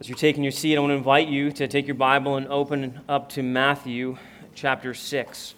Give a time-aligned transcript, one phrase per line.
[0.00, 2.46] As you're taking your seat, I want to invite you to take your Bible and
[2.46, 4.16] open up to Matthew
[4.54, 5.54] chapter 6.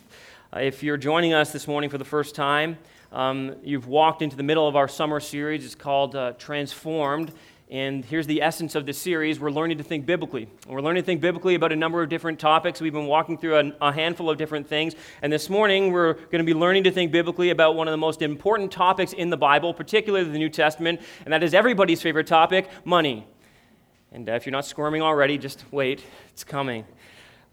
[0.50, 2.78] Uh, if you're joining us this morning for the first time,
[3.12, 5.66] um, you've walked into the middle of our summer series.
[5.66, 7.34] It's called uh, Transformed.
[7.68, 10.48] And here's the essence of this series we're learning to think biblically.
[10.66, 12.80] We're learning to think biblically about a number of different topics.
[12.80, 14.94] We've been walking through a, a handful of different things.
[15.20, 17.98] And this morning, we're going to be learning to think biblically about one of the
[17.98, 22.26] most important topics in the Bible, particularly the New Testament, and that is everybody's favorite
[22.26, 23.26] topic money.
[24.12, 26.84] And uh, if you're not squirming already, just wait, it's coming.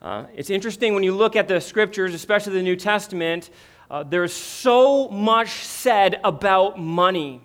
[0.01, 3.51] Uh, it's interesting when you look at the scriptures, especially the New Testament,
[3.91, 7.41] uh, there's so much said about money.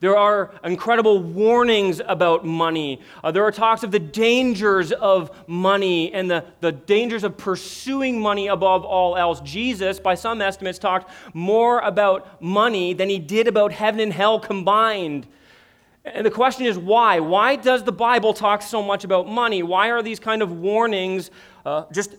[0.00, 3.00] There are incredible warnings about money.
[3.22, 8.20] Uh, there are talks of the dangers of money and the, the dangers of pursuing
[8.20, 9.40] money above all else.
[9.40, 14.40] Jesus, by some estimates, talked more about money than he did about heaven and hell
[14.40, 15.26] combined.
[16.06, 17.18] And the question is why?
[17.18, 19.62] Why does the Bible talk so much about money?
[19.62, 21.32] Why are these kind of warnings
[21.64, 22.14] uh, just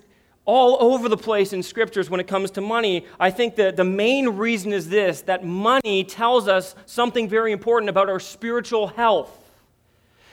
[0.45, 3.05] all over the place in scriptures when it comes to money?
[3.17, 7.89] I think that the main reason is this that money tells us something very important
[7.89, 9.45] about our spiritual health.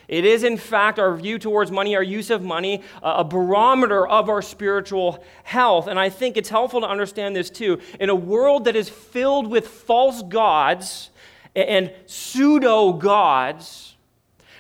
[0.09, 4.29] It is, in fact, our view towards money, our use of money, a barometer of
[4.29, 5.87] our spiritual health.
[5.87, 7.81] And I think it's helpful to understand this too.
[8.01, 11.11] In a world that is filled with false gods,
[11.55, 13.97] and pseudo gods,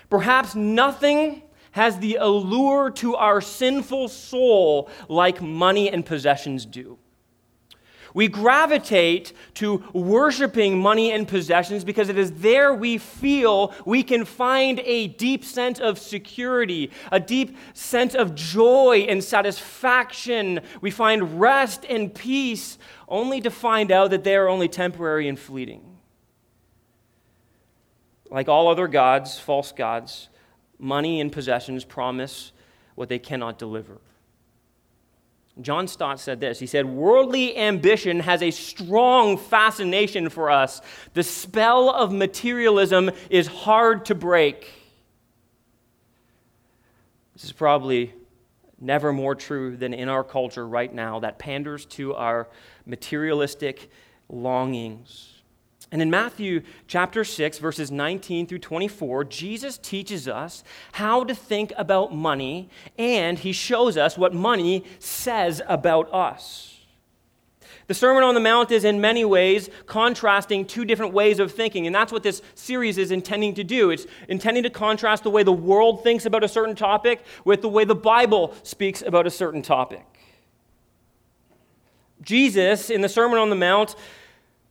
[0.09, 1.43] perhaps nothing
[1.73, 6.99] has the allure to our sinful soul like money and possessions do.
[8.15, 14.25] We gravitate to worshiping money and possessions because it is there we feel we can
[14.25, 20.61] find a deep sense of security, a deep sense of joy and satisfaction.
[20.81, 25.37] We find rest and peace, only to find out that they are only temporary and
[25.37, 25.94] fleeting.
[28.35, 30.29] Like all other gods, false gods,
[30.77, 32.51] money and possessions promise
[32.97, 34.01] what they cannot deliver.
[35.61, 36.59] John Stott said this.
[36.59, 40.81] He said, Worldly ambition has a strong fascination for us.
[41.13, 44.69] The spell of materialism is hard to break.
[47.35, 48.15] This is probably
[48.81, 52.49] never more true than in our culture right now that panders to our
[52.85, 53.89] materialistic
[54.29, 55.34] longings.
[55.95, 61.73] And in Matthew chapter 6, verses 19 through 24, Jesus teaches us how to think
[61.77, 62.69] about money,
[62.99, 66.81] and he shows us what money says about us.
[67.87, 71.87] The Sermon on the Mount is in many ways contrasting two different ways of thinking,
[71.87, 73.91] and that's what this series is intending to do.
[73.91, 77.69] It's intending to contrast the way the world thinks about a certain topic with the
[77.69, 80.05] way the Bible speaks about a certain topic.
[82.21, 83.95] Jesus, in the Sermon on the Mount,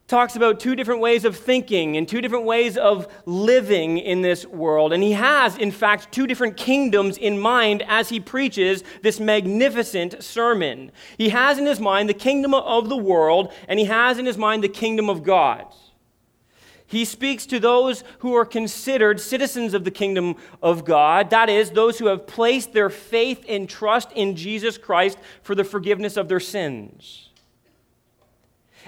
[0.08, 4.46] talks about two different ways of thinking and two different ways of living in this
[4.46, 4.91] world.
[4.91, 10.22] And he has, in fact, two different kingdoms in mind as he preaches this magnificent
[10.22, 10.92] sermon.
[11.18, 14.38] He has in his mind the kingdom of the world, and he has in his
[14.38, 15.66] mind the kingdom of God.
[16.86, 21.72] He speaks to those who are considered citizens of the kingdom of God, that is,
[21.72, 26.28] those who have placed their faith and trust in Jesus Christ for the forgiveness of
[26.28, 27.30] their sins.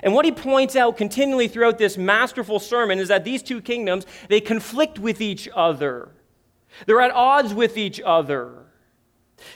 [0.04, 4.06] And what he points out continually throughout this masterful sermon is that these two kingdoms,
[4.30, 6.10] they conflict with each other.
[6.86, 8.66] They're at odds with each other.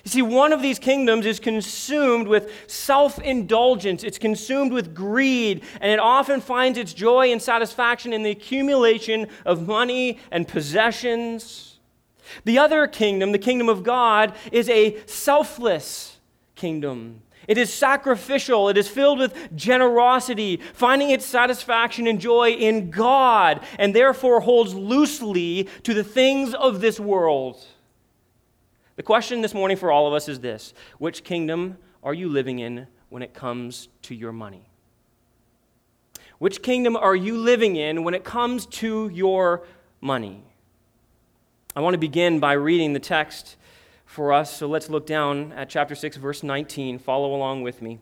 [0.04, 5.64] You see, one of these kingdoms is consumed with self indulgence, it's consumed with greed,
[5.80, 11.80] and it often finds its joy and satisfaction in the accumulation of money and possessions.
[12.44, 16.18] The other kingdom, the kingdom of God, is a selfless
[16.56, 17.22] kingdom.
[17.50, 18.70] It is sacrificial.
[18.70, 24.76] It is filled with generosity, finding its satisfaction and joy in God, and therefore holds
[24.76, 27.58] loosely to the things of this world.
[28.98, 32.60] The question this morning for all of us is this Which kingdom are you living
[32.60, 34.70] in when it comes to your money?
[36.38, 39.66] Which kingdom are you living in when it comes to your
[40.02, 40.44] money?
[41.76, 43.58] I want to begin by reading the text
[44.10, 44.58] for us.
[44.58, 46.98] So let's look down at chapter 6, verse 19.
[46.98, 48.00] Follow along with me.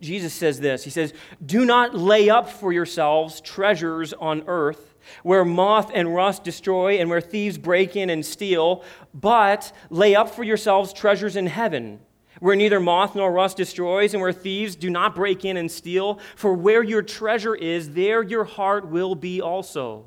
[0.00, 1.14] Jesus says this He says,
[1.44, 7.08] Do not lay up for yourselves treasures on earth where moth and rust destroy and
[7.08, 8.84] where thieves break in and steal,
[9.14, 12.00] but lay up for yourselves treasures in heaven
[12.40, 16.18] where neither moth nor rust destroys and where thieves do not break in and steal.
[16.34, 20.06] For where your treasure is, there your heart will be also.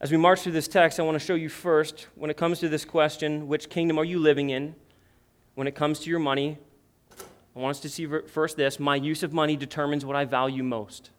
[0.00, 2.58] As we march through this text, I want to show you first, when it comes
[2.60, 4.74] to this question, which kingdom are you living in?
[5.54, 6.58] When it comes to your money,
[7.54, 10.62] I want us to see first this my use of money determines what I value
[10.62, 11.10] most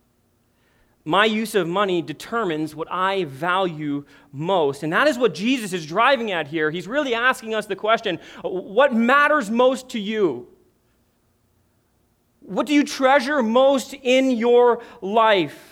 [1.03, 4.83] my use of money determines what I value most.
[4.83, 6.69] And that is what Jesus is driving at here.
[6.69, 10.47] He's really asking us the question what matters most to you?
[12.41, 15.70] What do you treasure most in your life?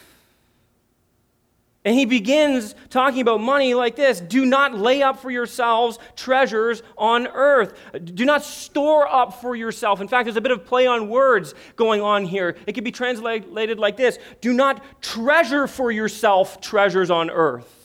[1.86, 6.84] And he begins talking about money like this Do not lay up for yourselves treasures
[6.98, 7.74] on earth.
[8.04, 10.02] Do not store up for yourself.
[10.02, 12.58] In fact, there's a bit of play on words going on here.
[12.68, 17.76] It could be translated like this Do not treasure for yourself treasures on earth.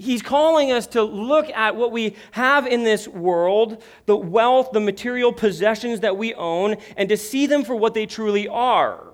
[0.00, 4.78] He's calling us to look at what we have in this world, the wealth, the
[4.78, 9.07] material possessions that we own, and to see them for what they truly are.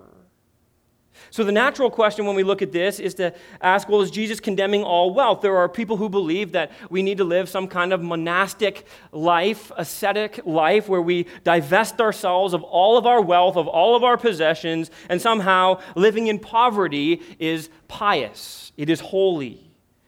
[1.30, 4.40] So, the natural question when we look at this is to ask well, is Jesus
[4.40, 5.40] condemning all wealth?
[5.40, 9.70] There are people who believe that we need to live some kind of monastic life,
[9.76, 14.16] ascetic life, where we divest ourselves of all of our wealth, of all of our
[14.16, 19.63] possessions, and somehow living in poverty is pious, it is holy.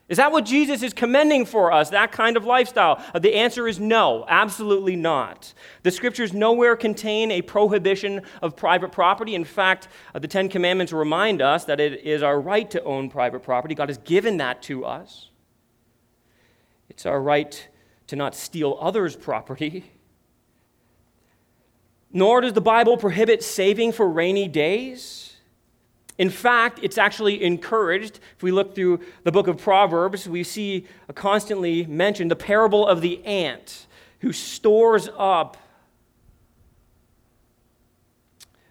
[0.09, 3.03] Is that what Jesus is commending for us, that kind of lifestyle?
[3.13, 5.53] Uh, the answer is no, absolutely not.
[5.83, 9.35] The scriptures nowhere contain a prohibition of private property.
[9.35, 13.09] In fact, uh, the Ten Commandments remind us that it is our right to own
[13.09, 13.75] private property.
[13.75, 15.29] God has given that to us.
[16.89, 17.67] It's our right
[18.07, 19.91] to not steal others' property.
[22.13, 25.26] Nor does the Bible prohibit saving for rainy days.
[26.17, 28.19] In fact, it's actually encouraged.
[28.35, 33.01] If we look through the book of Proverbs, we see constantly mentioned the parable of
[33.01, 33.87] the ant
[34.19, 35.57] who stores up.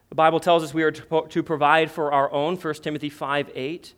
[0.08, 3.94] The Bible tells us we are to provide for our own, 1 Timothy 5 8.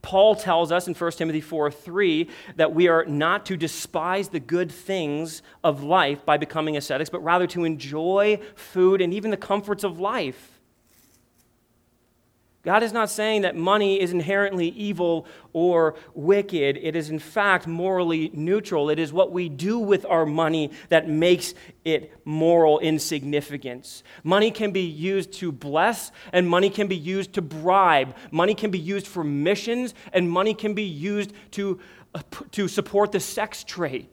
[0.00, 4.40] Paul tells us in 1 Timothy 4 3 that we are not to despise the
[4.40, 9.36] good things of life by becoming ascetics, but rather to enjoy food and even the
[9.36, 10.55] comforts of life.
[12.66, 16.76] God is not saying that money is inherently evil or wicked.
[16.76, 18.90] It is, in fact, morally neutral.
[18.90, 21.54] It is what we do with our money that makes
[21.84, 24.02] it moral insignificance.
[24.24, 28.16] Money can be used to bless, and money can be used to bribe.
[28.32, 31.78] Money can be used for missions, and money can be used to,
[32.16, 34.08] uh, to support the sex trade.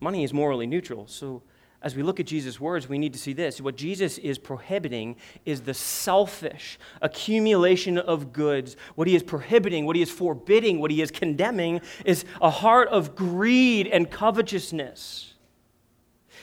[0.00, 1.06] Money is morally neutral.
[1.06, 1.42] So,
[1.80, 3.60] as we look at Jesus' words, we need to see this.
[3.60, 5.14] What Jesus is prohibiting
[5.44, 8.76] is the selfish accumulation of goods.
[8.96, 12.88] What he is prohibiting, what he is forbidding, what he is condemning is a heart
[12.88, 15.34] of greed and covetousness.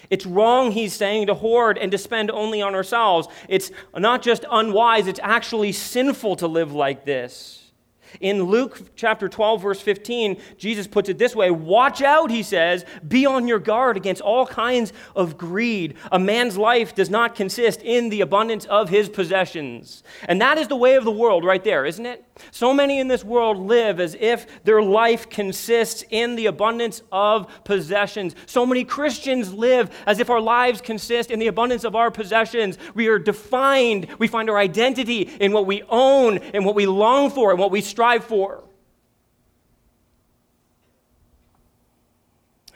[0.09, 3.27] It's wrong, he's saying, to hoard and to spend only on ourselves.
[3.49, 7.64] It's not just unwise, it's actually sinful to live like this.
[8.19, 12.85] In Luke chapter 12, verse 15, Jesus puts it this way Watch out, he says,
[13.07, 15.95] be on your guard against all kinds of greed.
[16.11, 20.03] A man's life does not consist in the abundance of his possessions.
[20.27, 22.23] And that is the way of the world right there, isn't it?
[22.51, 27.63] So many in this world live as if their life consists in the abundance of
[27.63, 28.35] possessions.
[28.45, 32.77] So many Christians live as if our lives consist in the abundance of our possessions.
[32.93, 37.29] We are defined, we find our identity in what we own and what we long
[37.29, 38.63] for and what we strive for.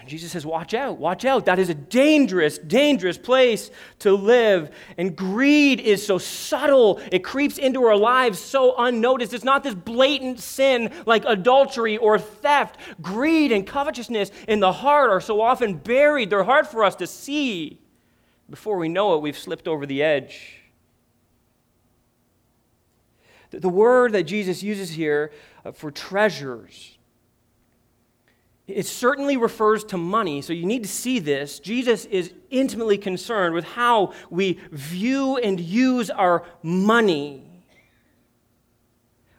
[0.09, 1.45] Jesus says, Watch out, watch out.
[1.45, 4.71] That is a dangerous, dangerous place to live.
[4.97, 9.33] And greed is so subtle, it creeps into our lives so unnoticed.
[9.33, 12.77] It's not this blatant sin like adultery or theft.
[13.01, 17.07] Greed and covetousness in the heart are so often buried, they're hard for us to
[17.07, 17.79] see.
[18.49, 20.59] Before we know it, we've slipped over the edge.
[23.51, 25.31] The word that Jesus uses here
[25.65, 26.98] uh, for treasures
[28.69, 31.59] it certainly refers to money, so you need to see this.
[31.59, 37.45] Jesus is intimately concerned with how we view and use our money.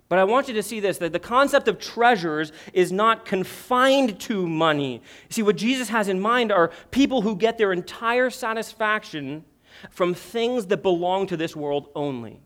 [0.08, 4.18] But I want you to see this that the concept of treasures is not confined
[4.22, 5.02] to money.
[5.28, 9.44] See, what Jesus has in mind are people who get their entire satisfaction
[9.90, 12.40] from things that belong to this world only.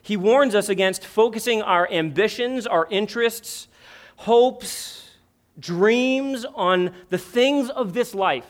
[0.00, 3.66] He warns us against focusing our ambitions, our interests,
[4.16, 4.97] hopes,
[5.58, 8.46] dreams on the things of this life.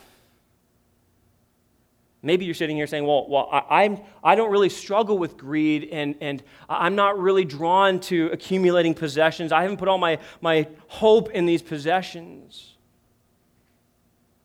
[2.21, 5.89] Maybe you're sitting here saying, Well, well I, I'm, I don't really struggle with greed
[5.93, 9.53] and, and I'm not really drawn to accumulating possessions.
[9.53, 12.75] I haven't put all my, my hope in these possessions.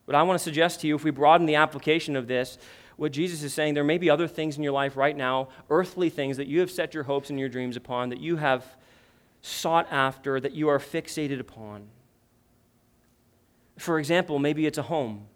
[0.06, 2.58] But I want to suggest to you, if we broaden the application of this,
[2.98, 6.10] what Jesus is saying, there may be other things in your life right now, earthly
[6.10, 8.66] things that you have set your hopes and your dreams upon, that you have
[9.42, 11.88] sought after, that you are fixated upon.
[13.78, 15.28] For example, maybe it's a home.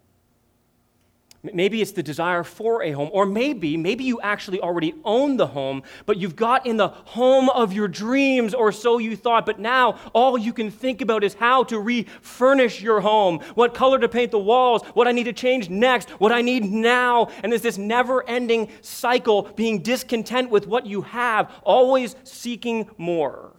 [1.44, 5.48] Maybe it's the desire for a home, or maybe, maybe you actually already own the
[5.48, 9.46] home, but you've got in the home of your dreams, or so you thought.
[9.46, 14.00] But now all you can think about is how to refurnish your home, what color
[14.00, 17.30] to paint the walls, what I need to change next, what I need now.
[17.44, 23.54] And it's this never ending cycle being discontent with what you have, always seeking more.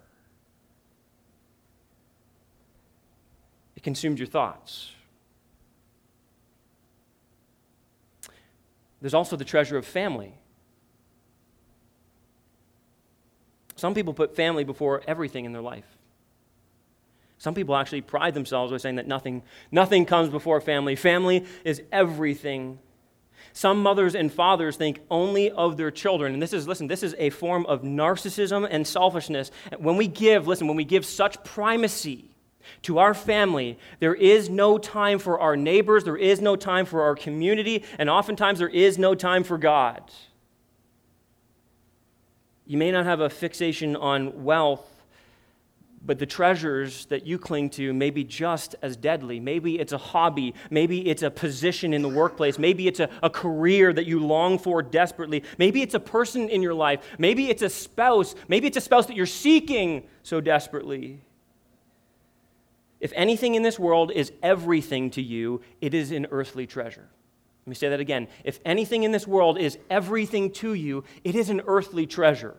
[3.89, 4.91] It consumes your thoughts.
[9.01, 10.35] There's also the treasure of family.
[13.77, 15.87] Some people put family before everything in their life.
[17.39, 19.43] Some people actually pride themselves by saying that nothing,
[19.73, 20.95] nothing comes before family.
[20.95, 22.81] Family is everything.
[23.55, 26.35] Some mothers and fathers think only of their children.
[26.35, 29.51] And this is, listen, this is a form of narcissism and selfishness.
[29.79, 32.29] When we give, listen, when we give such primacy
[32.83, 37.03] to our family, there is no time for our neighbors, there is no time for
[37.03, 40.03] our community, and oftentimes there is no time for God.
[42.67, 44.85] You may not have a fixation on wealth,
[46.05, 49.41] but the treasures that you cling to may be just as deadly.
[49.41, 50.55] Maybe it's a hobby.
[50.71, 52.59] Maybe it's a position in the workplace.
[52.59, 55.43] Maybe it's a, a career that you long for desperately.
[55.59, 57.01] Maybe it's a person in your life.
[57.19, 58.35] Maybe it's a spouse.
[58.49, 61.21] Maybe it's a spouse that you're seeking so desperately.
[63.01, 67.09] If anything in this world is everything to you, it is an earthly treasure.
[67.65, 68.29] Let me say that again.
[68.45, 72.57] If anything in this world is everything to you, it is an earthly treasure.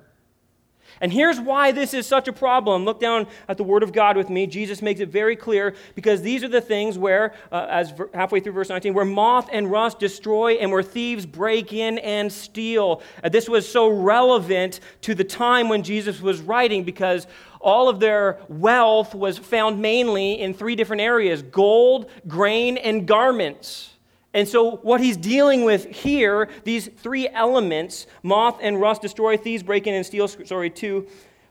[1.02, 2.86] And here's why this is such a problem.
[2.86, 4.48] Look down at the Word of God with me.
[4.48, 8.54] Jesus makes it very clear because these are the things where, uh, as halfway through
[8.54, 13.02] verse 19, where moth and rust destroy and where thieves break in and steal.
[13.24, 17.28] Uh, this was so relevant to the time when Jesus was writing because
[17.60, 23.94] all of their wealth was found mainly in three different areas gold, grain, and garments.
[24.34, 29.64] And so, what he's dealing with here, these three elements moth and rust, destroy, thieves,
[29.64, 31.08] break in, and steal sorry, two,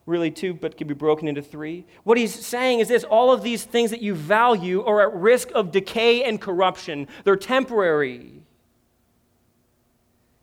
[0.06, 1.84] really two, but can be broken into three.
[2.04, 5.50] What he's saying is this all of these things that you value are at risk
[5.54, 8.37] of decay and corruption, they're temporary.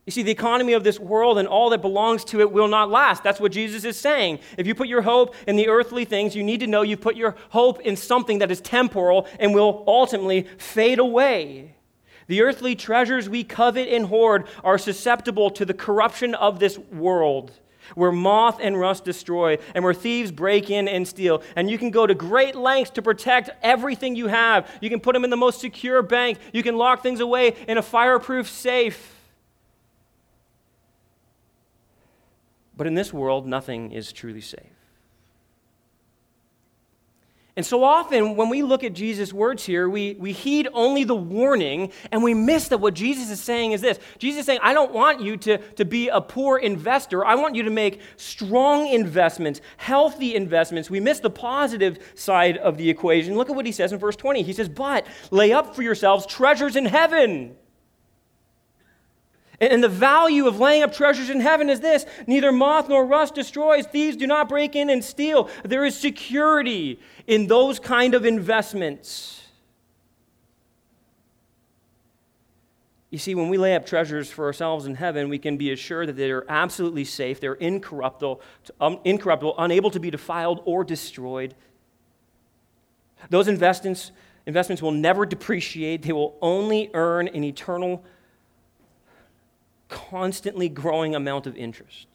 [0.05, 2.91] You see, the economy of this world and all that belongs to it will not
[2.91, 3.23] last.
[3.23, 4.39] That's what Jesus is saying.
[4.55, 7.15] If you put your hope in the earthly things, you need to know you've put
[7.15, 11.73] your hope in something that is temporal and will ultimately fade away.
[12.27, 17.51] The earthly treasures we covet and hoard are susceptible to the corruption of this world,
[17.95, 21.41] where moth and rust destroy, and where thieves break in and steal.
[21.55, 24.69] And you can go to great lengths to protect everything you have.
[24.81, 27.79] You can put them in the most secure bank, you can lock things away in
[27.79, 29.14] a fireproof safe.
[32.77, 34.75] But in this world, nothing is truly safe.
[37.57, 41.15] And so often, when we look at Jesus' words here, we, we heed only the
[41.15, 44.73] warning and we miss that what Jesus is saying is this Jesus is saying, I
[44.73, 47.23] don't want you to, to be a poor investor.
[47.23, 50.89] I want you to make strong investments, healthy investments.
[50.89, 53.37] We miss the positive side of the equation.
[53.37, 54.41] Look at what he says in verse 20.
[54.41, 57.55] He says, But lay up for yourselves treasures in heaven
[59.59, 63.35] and the value of laying up treasures in heaven is this neither moth nor rust
[63.35, 65.49] destroys, thieves do not break in and steal.
[65.63, 69.41] There is security in those kind of investments.
[73.15, 76.09] You see, when we lay up treasures for ourselves in heaven, we can be assured
[76.09, 78.41] that they're absolutely safe, they're incorruptible,
[78.81, 81.55] um, incorruptible unable to be defiled or destroyed.
[83.29, 84.11] Those investments,
[84.45, 88.03] investments will never depreciate, they will only earn an eternal
[89.89, 92.07] constantly growing amount of interest.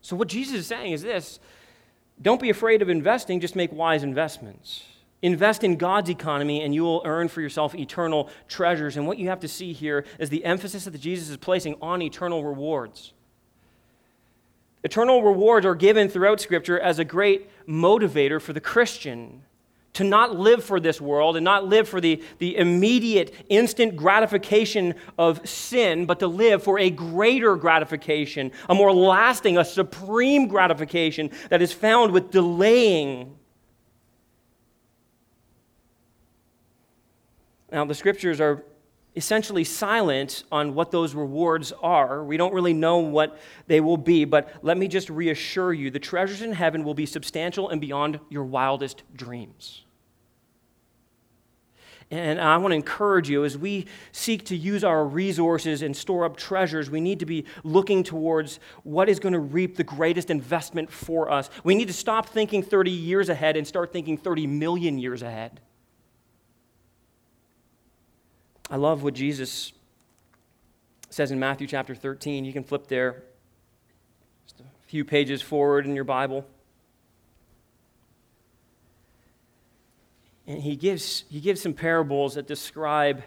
[0.00, 1.38] So, what Jesus is saying is this
[2.20, 4.84] don't be afraid of investing, just make wise investments.
[5.22, 8.96] Invest in God's economy, and you will earn for yourself eternal treasures.
[8.96, 12.02] And what you have to see here is the emphasis that Jesus is placing on
[12.02, 13.12] eternal rewards.
[14.82, 19.42] Eternal rewards are given throughout Scripture as a great motivator for the Christian
[19.94, 24.94] to not live for this world and not live for the, the immediate, instant gratification
[25.18, 31.30] of sin, but to live for a greater gratification, a more lasting, a supreme gratification
[31.50, 33.36] that is found with delaying.
[37.70, 38.64] Now, the scriptures are
[39.14, 42.24] essentially silent on what those rewards are.
[42.24, 45.98] We don't really know what they will be, but let me just reassure you the
[45.98, 49.84] treasures in heaven will be substantial and beyond your wildest dreams.
[52.10, 56.26] And I want to encourage you as we seek to use our resources and store
[56.26, 60.28] up treasures, we need to be looking towards what is going to reap the greatest
[60.28, 61.48] investment for us.
[61.64, 65.62] We need to stop thinking 30 years ahead and start thinking 30 million years ahead.
[68.72, 69.74] I love what Jesus
[71.10, 72.46] says in Matthew chapter 13.
[72.46, 73.22] You can flip there
[74.46, 76.46] just a few pages forward in your Bible.
[80.46, 83.22] And he gives, he gives some parables that describe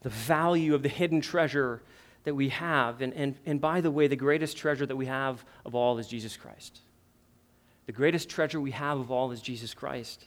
[0.00, 1.82] the value of the hidden treasure
[2.24, 3.02] that we have.
[3.02, 6.08] And, and, and by the way, the greatest treasure that we have of all is
[6.08, 6.80] Jesus Christ.
[7.84, 10.26] The greatest treasure we have of all is Jesus Christ.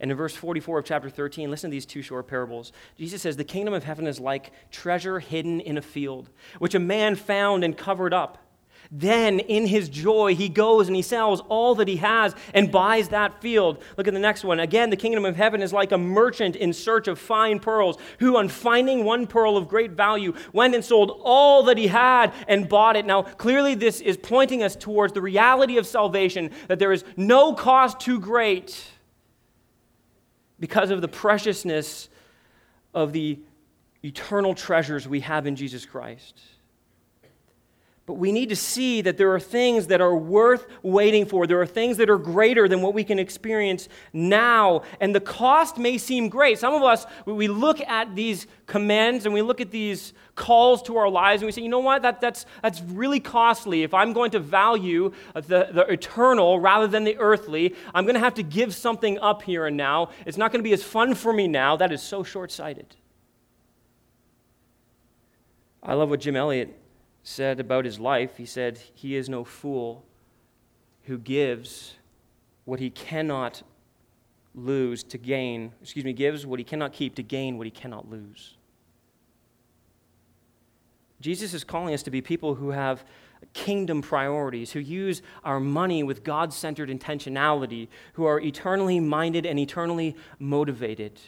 [0.00, 2.72] And in verse 44 of chapter 13, listen to these two short parables.
[2.98, 6.80] Jesus says, The kingdom of heaven is like treasure hidden in a field, which a
[6.80, 8.38] man found and covered up.
[8.90, 13.08] Then, in his joy, he goes and he sells all that he has and buys
[13.08, 13.82] that field.
[13.96, 14.60] Look at the next one.
[14.60, 18.36] Again, the kingdom of heaven is like a merchant in search of fine pearls, who,
[18.36, 22.68] on finding one pearl of great value, went and sold all that he had and
[22.68, 23.06] bought it.
[23.06, 27.54] Now, clearly, this is pointing us towards the reality of salvation that there is no
[27.54, 28.93] cost too great
[30.64, 32.08] because of the preciousness
[32.94, 33.38] of the
[34.02, 36.40] eternal treasures we have in Jesus Christ.
[38.06, 41.46] But we need to see that there are things that are worth waiting for.
[41.46, 44.82] There are things that are greater than what we can experience now.
[45.00, 46.58] And the cost may seem great.
[46.58, 50.98] Some of us, we look at these commands and we look at these calls to
[50.98, 53.84] our lives and we say, you know what, that, that's, that's really costly.
[53.84, 58.20] If I'm going to value the, the eternal rather than the earthly, I'm going to
[58.20, 60.10] have to give something up here and now.
[60.26, 61.76] It's not going to be as fun for me now.
[61.76, 62.96] That is so short sighted.
[65.82, 66.83] I love what Jim Elliot
[67.24, 68.36] said about his life.
[68.36, 70.04] He said, He is no fool
[71.04, 71.94] who gives
[72.64, 73.62] what he cannot
[74.54, 78.08] lose to gain, excuse me, gives what he cannot keep to gain what he cannot
[78.08, 78.56] lose.
[81.20, 83.04] Jesus is calling us to be people who have
[83.52, 89.58] kingdom priorities, who use our money with God centered intentionality, who are eternally minded and
[89.58, 91.18] eternally motivated.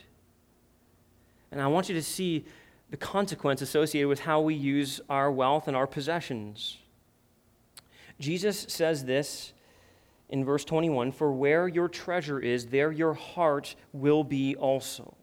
[1.50, 2.44] And I want you to see
[2.90, 6.78] the consequence associated with how we use our wealth and our possessions.
[8.20, 9.52] Jesus says this
[10.28, 15.14] in verse 21 For where your treasure is, there your heart will be also.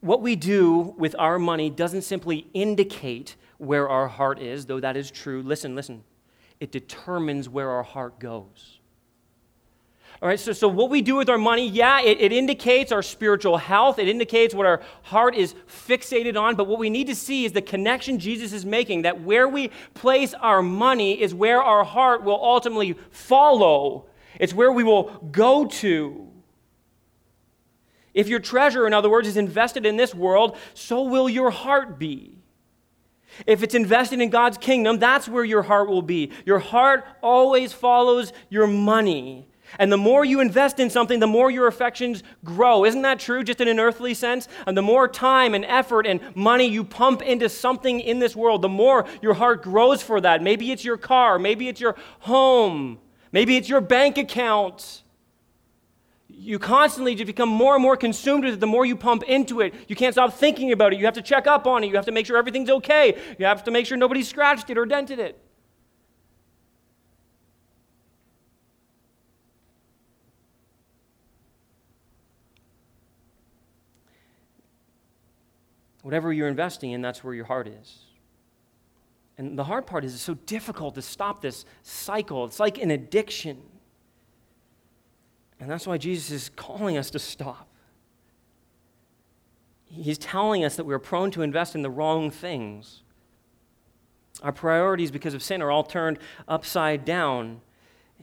[0.00, 4.96] What we do with our money doesn't simply indicate where our heart is, though that
[4.96, 5.42] is true.
[5.42, 6.04] Listen, listen.
[6.58, 8.79] It determines where our heart goes.
[10.22, 13.02] All right, so, so what we do with our money, yeah, it, it indicates our
[13.02, 13.98] spiritual health.
[13.98, 16.56] It indicates what our heart is fixated on.
[16.56, 19.70] But what we need to see is the connection Jesus is making that where we
[19.94, 24.06] place our money is where our heart will ultimately follow,
[24.38, 26.28] it's where we will go to.
[28.12, 31.98] If your treasure, in other words, is invested in this world, so will your heart
[31.98, 32.34] be.
[33.46, 36.32] If it's invested in God's kingdom, that's where your heart will be.
[36.44, 39.49] Your heart always follows your money.
[39.78, 42.84] And the more you invest in something, the more your affections grow.
[42.84, 44.48] Isn't that true, just in an earthly sense?
[44.66, 48.62] And the more time and effort and money you pump into something in this world,
[48.62, 50.42] the more your heart grows for that.
[50.42, 52.98] Maybe it's your car, maybe it's your home,
[53.32, 55.02] maybe it's your bank account.
[56.28, 59.60] You constantly just become more and more consumed with it the more you pump into
[59.60, 59.74] it.
[59.88, 60.98] You can't stop thinking about it.
[60.98, 61.88] You have to check up on it.
[61.88, 63.18] You have to make sure everything's okay.
[63.38, 65.38] You have to make sure nobody scratched it or dented it.
[76.02, 77.98] Whatever you're investing in, that's where your heart is.
[79.36, 82.44] And the hard part is it's so difficult to stop this cycle.
[82.44, 83.58] It's like an addiction.
[85.58, 87.68] And that's why Jesus is calling us to stop.
[89.86, 93.02] He's telling us that we're prone to invest in the wrong things.
[94.42, 97.60] Our priorities, because of sin, are all turned upside down.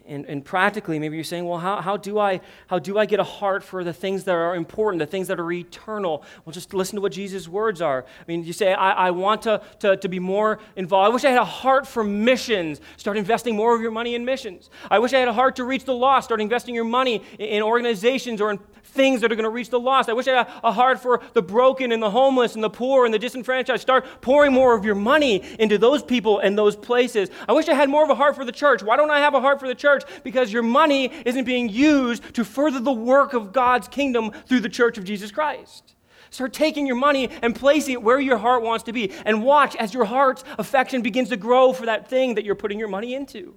[0.05, 3.19] And, and practically, maybe you're saying, well, how, how, do I, how do I get
[3.19, 6.23] a heart for the things that are important, the things that are eternal?
[6.45, 8.05] Well, just listen to what Jesus' words are.
[8.05, 11.11] I mean, you say, I, I want to, to, to be more involved.
[11.11, 12.79] I wish I had a heart for missions.
[12.95, 14.69] Start investing more of your money in missions.
[14.89, 16.25] I wish I had a heart to reach the lost.
[16.25, 19.69] Start investing your money in, in organizations or in things that are going to reach
[19.69, 20.09] the lost.
[20.09, 23.05] I wish I had a heart for the broken and the homeless and the poor
[23.05, 23.81] and the disenfranchised.
[23.81, 27.29] Start pouring more of your money into those people and those places.
[27.47, 28.81] I wish I had more of a heart for the church.
[28.83, 29.86] Why don't I have a heart for the church?
[29.87, 34.61] Church because your money isn't being used to further the work of God's kingdom through
[34.61, 35.95] the church of Jesus Christ.
[36.29, 39.11] Start taking your money and placing it where your heart wants to be.
[39.25, 42.79] And watch as your heart's affection begins to grow for that thing that you're putting
[42.79, 43.55] your money into.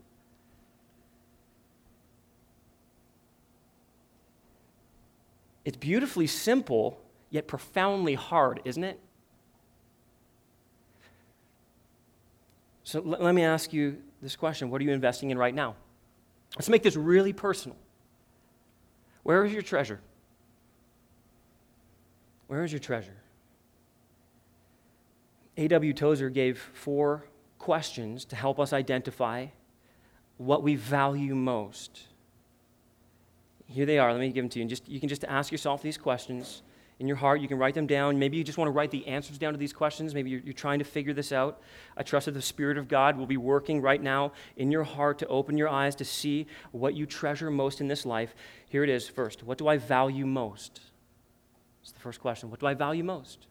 [5.64, 8.98] It's beautifully simple, yet profoundly hard, isn't it?
[12.82, 15.76] So let me ask you this question What are you investing in right now?
[16.56, 17.76] Let's make this really personal.
[19.22, 20.00] Where is your treasure?
[22.48, 23.16] Where is your treasure?
[25.56, 25.92] A.W.
[25.92, 27.24] Tozer gave four
[27.58, 29.46] questions to help us identify
[30.38, 32.06] what we value most.
[33.66, 34.10] Here they are.
[34.10, 34.62] Let me give them to you.
[34.62, 36.62] And just, you can just ask yourself these questions
[37.00, 37.40] in your heart.
[37.40, 38.18] You can write them down.
[38.18, 40.14] Maybe you just want to write the answers down to these questions.
[40.14, 41.60] Maybe you're, you're, trying to figure this out.
[41.96, 45.18] I trust that the Spirit of God will be working right now in your heart
[45.20, 48.34] to open your eyes to see what you treasure most in this life.
[48.68, 49.42] Here it is first.
[49.42, 50.82] What do I value most?
[51.82, 52.50] It's the first question.
[52.50, 53.46] What do I value most?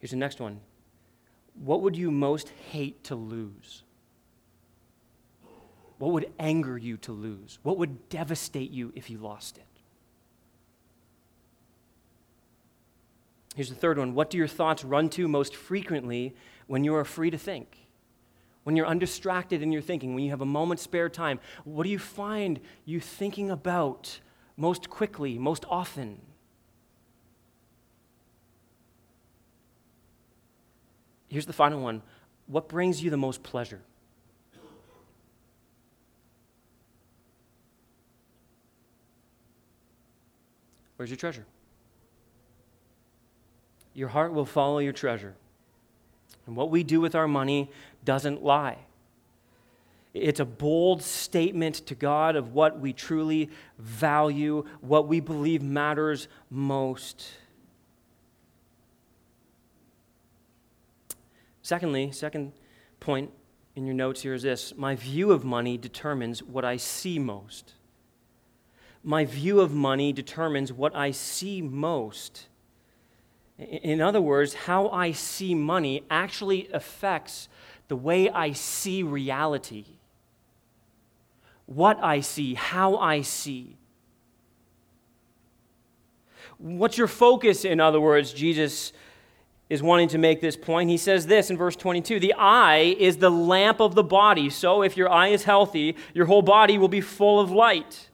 [0.00, 0.60] Here's the next one.
[1.54, 3.84] What would you most hate to lose?
[5.96, 7.58] What would anger you to lose?
[7.62, 9.64] What would devastate you if you lost it?
[13.56, 14.14] Here's the third one.
[14.14, 16.34] What do your thoughts run to most frequently
[16.66, 17.88] when you are free to think?
[18.62, 21.90] When you're undistracted in your thinking, when you have a moment's spare time, what do
[21.90, 24.20] you find you thinking about
[24.56, 26.20] most quickly, most often?
[31.28, 32.02] Here's the final one.
[32.46, 33.80] What brings you the most pleasure?
[40.96, 41.46] Where's your treasure?
[43.94, 45.34] Your heart will follow your treasure.
[46.46, 47.70] And what we do with our money
[48.04, 48.78] doesn't lie.
[50.12, 56.26] It's a bold statement to God of what we truly value, what we believe matters
[56.50, 57.28] most.
[61.62, 62.52] Secondly, second
[62.98, 63.30] point
[63.76, 67.74] in your notes here is this my view of money determines what I see most.
[69.04, 72.48] My view of money determines what I see most.
[73.60, 77.48] In other words, how I see money actually affects
[77.88, 79.84] the way I see reality.
[81.66, 83.76] What I see, how I see.
[86.58, 88.32] What's your focus, in other words?
[88.32, 88.92] Jesus
[89.68, 90.90] is wanting to make this point.
[90.90, 94.50] He says this in verse 22 The eye is the lamp of the body.
[94.50, 98.09] So if your eye is healthy, your whole body will be full of light.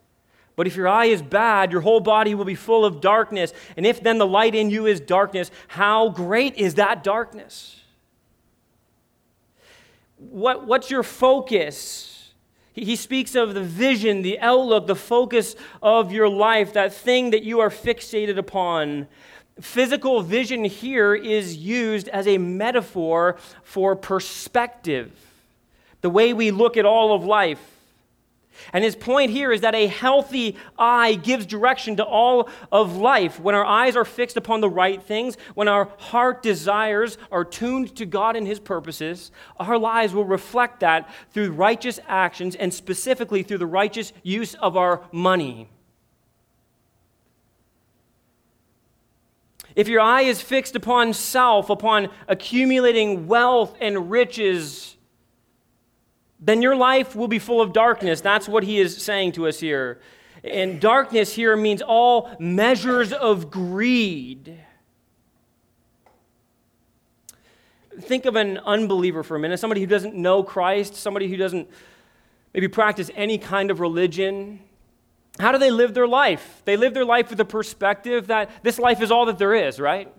[0.56, 3.52] But if your eye is bad, your whole body will be full of darkness.
[3.76, 7.78] And if then the light in you is darkness, how great is that darkness?
[10.16, 12.32] What, what's your focus?
[12.72, 17.30] He, he speaks of the vision, the outlook, the focus of your life, that thing
[17.30, 19.08] that you are fixated upon.
[19.60, 25.12] Physical vision here is used as a metaphor for perspective,
[26.00, 27.75] the way we look at all of life.
[28.72, 33.38] And his point here is that a healthy eye gives direction to all of life.
[33.40, 37.96] When our eyes are fixed upon the right things, when our heart desires are tuned
[37.96, 43.42] to God and his purposes, our lives will reflect that through righteous actions and specifically
[43.42, 45.68] through the righteous use of our money.
[49.74, 54.95] If your eye is fixed upon self, upon accumulating wealth and riches,
[56.38, 58.20] then your life will be full of darkness.
[58.20, 60.00] That's what he is saying to us here.
[60.44, 64.60] And darkness here means all measures of greed.
[68.00, 71.68] Think of an unbeliever for a minute, somebody who doesn't know Christ, somebody who doesn't
[72.52, 74.60] maybe practice any kind of religion.
[75.38, 76.62] How do they live their life?
[76.66, 79.80] They live their life with the perspective that this life is all that there is,
[79.80, 80.12] right?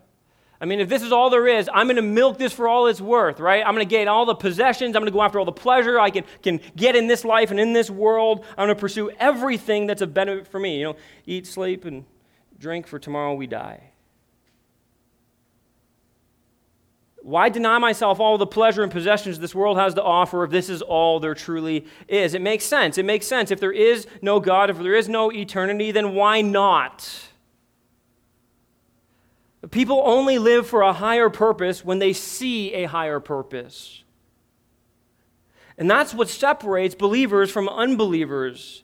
[0.59, 2.87] I mean, if this is all there is, I'm going to milk this for all
[2.87, 3.63] it's worth, right?
[3.65, 4.95] I'm going to gain all the possessions.
[4.95, 7.51] I'm going to go after all the pleasure I can, can get in this life
[7.51, 8.43] and in this world.
[8.57, 10.79] I'm going to pursue everything that's a benefit for me.
[10.79, 10.95] You know,
[11.27, 12.05] eat, sleep, and
[12.57, 13.91] drink, for tomorrow we die.
[17.21, 20.69] Why deny myself all the pleasure and possessions this world has to offer if this
[20.69, 22.33] is all there truly is?
[22.33, 22.97] It makes sense.
[22.97, 23.51] It makes sense.
[23.51, 27.27] If there is no God, if there is no eternity, then why not?
[29.71, 34.03] People only live for a higher purpose when they see a higher purpose.
[35.77, 38.83] And that's what separates believers from unbelievers.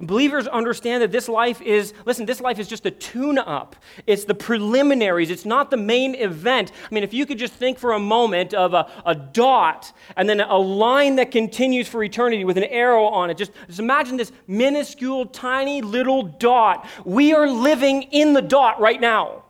[0.00, 3.76] Believers understand that this life is, listen, this life is just a tune up.
[4.06, 6.72] It's the preliminaries, it's not the main event.
[6.90, 10.28] I mean, if you could just think for a moment of a, a dot and
[10.28, 14.16] then a line that continues for eternity with an arrow on it, just, just imagine
[14.16, 16.88] this minuscule, tiny little dot.
[17.04, 19.43] We are living in the dot right now.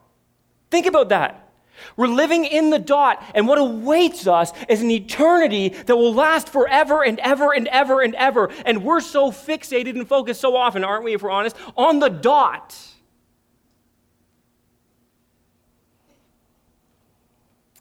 [0.74, 1.52] Think about that.
[1.96, 6.48] We're living in the dot, and what awaits us is an eternity that will last
[6.48, 8.50] forever and ever and ever and ever.
[8.66, 12.08] And we're so fixated and focused so often, aren't we, if we're honest, on the
[12.08, 12.76] dot.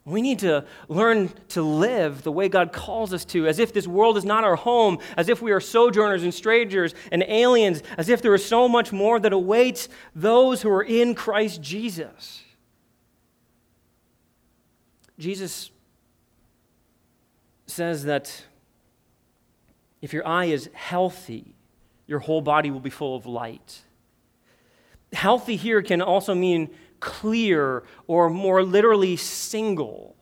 [0.04, 3.88] We need to learn to live the way God calls us to, as if this
[3.88, 8.08] world is not our home, as if we are sojourners and strangers and aliens, as
[8.08, 12.42] if there is so much more that awaits those who are in Christ Jesus.
[15.18, 15.70] Jesus
[17.66, 18.44] says that
[20.02, 21.54] if your eye is healthy,
[22.06, 23.82] your whole body will be full of light.
[25.12, 30.16] Healthy here can also mean clear or more literally single.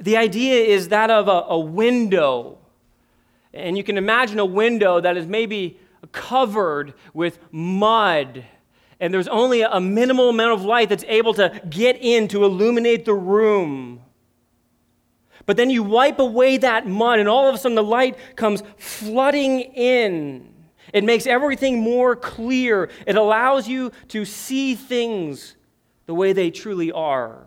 [0.00, 2.58] The idea is that of a, a, window.
[3.52, 5.78] And you can imagine a window that is maybe
[6.12, 8.44] covered with mud
[9.00, 13.04] and there's only a minimal amount of light that's able to get in to illuminate
[13.04, 14.02] the room.
[15.46, 18.62] But then you wipe away that mud, and all of a sudden the light comes
[18.76, 20.54] flooding in.
[20.92, 22.90] It makes everything more clear.
[23.06, 25.56] It allows you to see things
[26.06, 27.46] the way they truly are.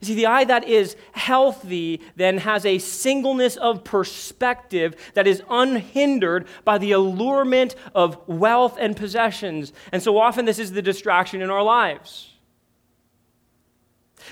[0.00, 5.42] You see, the eye that is healthy then has a singleness of perspective that is
[5.50, 9.72] unhindered by the allurement of wealth and possessions.
[9.92, 12.30] And so often, this is the distraction in our lives.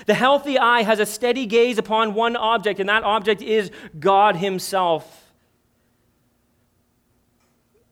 [0.05, 4.37] The healthy eye has a steady gaze upon one object, and that object is God
[4.37, 5.31] Himself.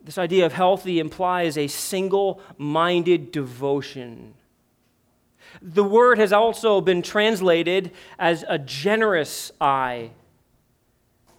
[0.01, 4.35] This idea of healthy implies a single minded devotion
[5.61, 10.11] the word has also been translated as a generous eye.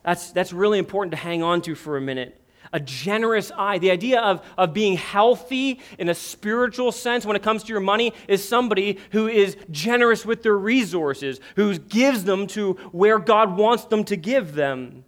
[0.05, 2.41] That's, that's really important to hang on to for a minute.
[2.73, 3.79] A generous eye.
[3.79, 7.81] The idea of, of being healthy in a spiritual sense when it comes to your
[7.81, 13.57] money is somebody who is generous with their resources, who gives them to where God
[13.57, 15.05] wants them to give them.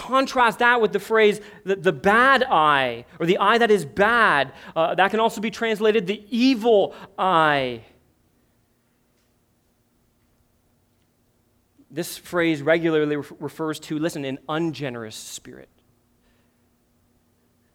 [0.00, 4.50] Contrast that with the phrase the, the bad eye, or the eye that is bad.
[4.74, 7.82] Uh, that can also be translated the evil eye.
[11.90, 15.68] This phrase regularly refers to, listen, an ungenerous spirit.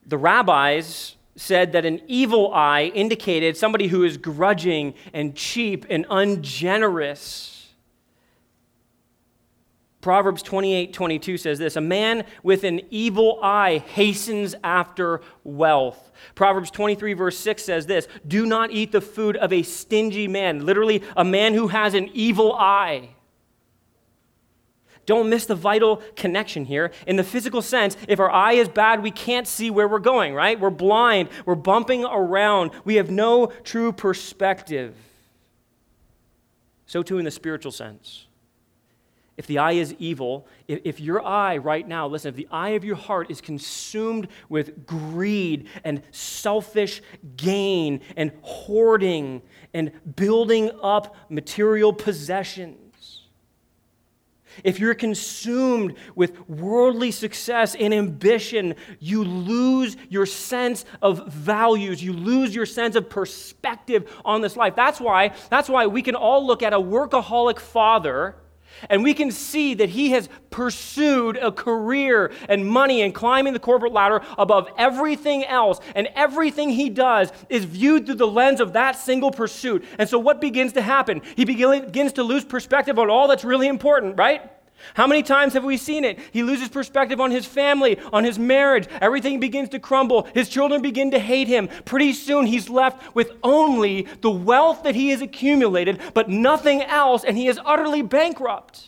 [0.08, 6.08] The rabbis said that an evil eye indicated somebody who is grudging and cheap and
[6.10, 7.55] ungenerous.
[10.06, 16.12] Proverbs 28 22 says this A man with an evil eye hastens after wealth.
[16.36, 20.64] Proverbs 23, verse 6 says this Do not eat the food of a stingy man,
[20.64, 23.16] literally, a man who has an evil eye.
[25.08, 26.92] Don't miss the vital connection here.
[27.08, 30.36] In the physical sense, if our eye is bad, we can't see where we're going,
[30.36, 30.60] right?
[30.60, 34.96] We're blind, we're bumping around, we have no true perspective.
[36.86, 38.25] So, too, in the spiritual sense.
[39.38, 42.70] If the eye is evil, if, if, your eye right now, listen, if the eye
[42.70, 47.02] of your heart is consumed with greed and selfish
[47.36, 49.42] gain and hoarding
[49.74, 52.80] and building up material possessions,
[54.64, 62.02] if you're consumed with worldly success and ambition, you lose your sense of values.
[62.02, 64.78] You lose your sense of perspective on this life.
[64.78, 68.38] That's why, that's why we can all look at a workaholic father
[68.90, 73.60] and we can see that he has pursued a career and money and climbing the
[73.60, 75.80] corporate ladder above everything else.
[75.96, 79.86] And everything he does is viewed through the lens of that single pursuit.
[79.98, 81.22] And so, what begins to happen?
[81.36, 84.52] He begins to lose perspective on all that's really important, right?
[84.94, 86.20] How many times have we seen it?
[86.32, 88.88] He loses perspective on his family, on his marriage.
[89.02, 90.28] Everything begins to crumble.
[90.34, 91.70] His children begin to hate him.
[91.86, 97.24] Pretty soon, he's left with only the wealth that he has accumulated, but nothing else,
[97.24, 98.88] and he is utterly bankrupt.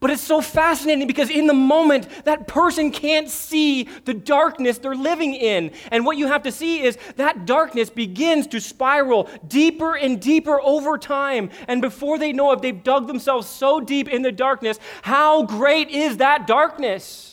[0.00, 4.94] But it's so fascinating because in the moment, that person can't see the darkness they're
[4.94, 5.72] living in.
[5.90, 10.58] And what you have to see is that darkness begins to spiral deeper and deeper
[10.62, 11.50] over time.
[11.68, 14.78] And before they know it, they've dug themselves so deep in the darkness.
[15.02, 17.26] How great is that darkness?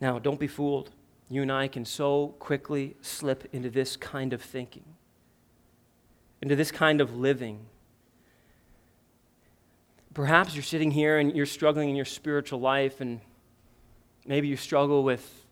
[0.00, 0.90] Now, don't be fooled.
[1.28, 4.84] You and I can so quickly slip into this kind of thinking,
[6.42, 7.66] into this kind of living.
[10.12, 13.20] Perhaps you're sitting here and you're struggling in your spiritual life, and
[14.26, 15.44] maybe you struggle with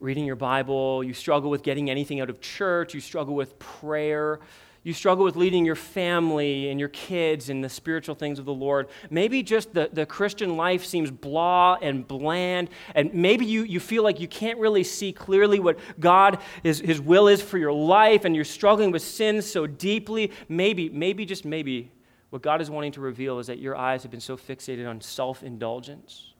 [0.00, 4.40] reading your Bible, you struggle with getting anything out of church, you struggle with prayer,
[4.84, 8.52] you struggle with leading your family and your kids in the spiritual things of the
[8.52, 8.88] Lord.
[9.10, 14.02] Maybe just the, the Christian life seems blah and bland, and maybe you, you feel
[14.02, 18.24] like you can't really see clearly what God, is, His will is for your life,
[18.24, 20.32] and you're struggling with sin so deeply.
[20.48, 21.92] Maybe, maybe, just maybe,
[22.30, 25.00] what God is wanting to reveal is that your eyes have been so fixated on
[25.00, 26.32] self indulgence,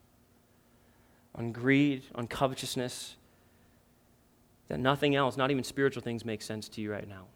[1.35, 3.17] on greed, on covetousness
[4.69, 7.27] that nothing else, not even spiritual things, make sense to you right now.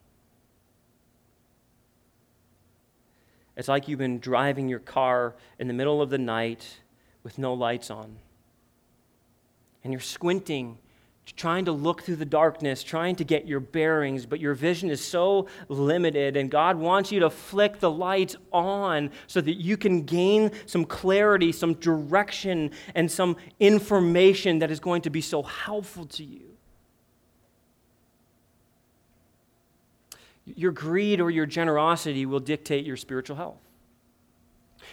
[3.56, 6.80] It's like you've been driving your car in the middle of the night
[7.22, 8.16] with no lights on.
[9.82, 10.78] And you're squinting,
[11.36, 15.02] trying to look through the darkness, trying to get your bearings, but your vision is
[15.02, 16.36] so limited.
[16.36, 20.84] And God wants you to flick the lights on so that you can gain some
[20.84, 26.55] clarity, some direction, and some information that is going to be so helpful to you.
[30.54, 33.58] Your greed or your generosity will dictate your spiritual health.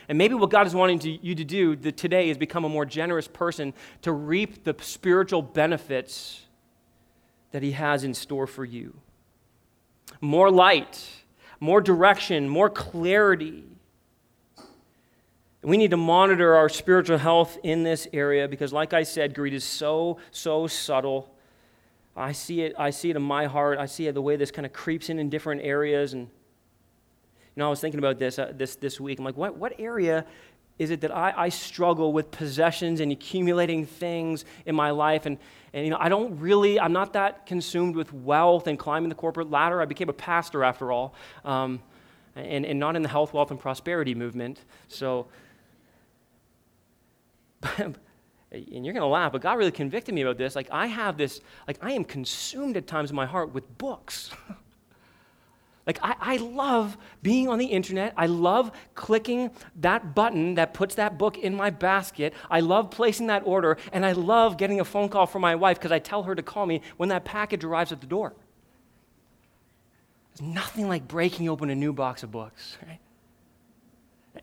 [0.09, 2.85] And maybe what God is wanting to, you to do today is become a more
[2.85, 6.41] generous person to reap the spiritual benefits
[7.51, 8.95] that He has in store for you.
[10.19, 11.07] More light,
[11.59, 13.63] more direction, more clarity.
[15.61, 19.53] We need to monitor our spiritual health in this area because, like I said, greed
[19.53, 21.32] is so, so subtle
[22.15, 23.79] I see it, I see it in my heart.
[23.79, 26.13] I see it the way this kind of creeps in in different areas.
[26.13, 26.29] And, you
[27.57, 29.19] know, I was thinking about this uh, this, this week.
[29.19, 30.25] I'm like, what, what area
[30.79, 35.25] is it that I, I struggle with possessions and accumulating things in my life?
[35.25, 35.37] And,
[35.73, 39.15] and, you know, I don't really, I'm not that consumed with wealth and climbing the
[39.15, 39.81] corporate ladder.
[39.81, 41.13] I became a pastor after all,
[41.45, 41.81] um,
[42.35, 44.61] and, and not in the health, wealth, and prosperity movement.
[44.87, 45.27] So,
[48.53, 50.55] and you're going to laugh, but God really convicted me about this.
[50.55, 54.29] Like, I have this, like, I am consumed at times in my heart with books.
[55.87, 58.13] like, I, I love being on the internet.
[58.15, 62.33] I love clicking that button that puts that book in my basket.
[62.49, 65.79] I love placing that order, and I love getting a phone call from my wife
[65.79, 68.33] because I tell her to call me when that package arrives at the door.
[70.35, 72.99] There's nothing like breaking open a new box of books, right?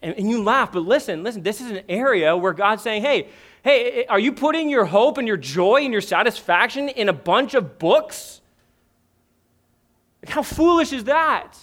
[0.02, 3.28] And, and you laugh, but listen, listen, this is an area where God's saying, hey,
[3.62, 7.54] hey, are you putting your hope and your joy and your satisfaction in a bunch
[7.54, 8.40] of books?
[10.26, 11.58] How foolish is that?